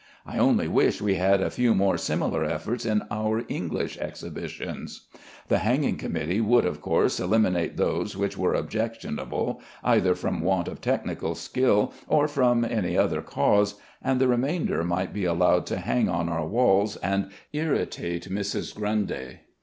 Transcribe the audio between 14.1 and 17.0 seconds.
the remainder might be allowed to hang on our walls